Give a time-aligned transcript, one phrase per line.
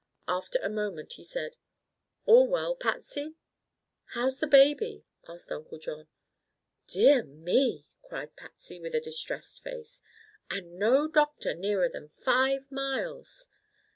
[0.27, 1.57] After a moment he said:
[2.25, 3.35] "All well, Patsy?"
[4.15, 6.07] "How's the baby?" asked Uncle John.
[6.87, 10.01] "Dear me!" cried Patsy, with a distressed face;
[10.49, 13.47] "and no doctor nearer than five miles!"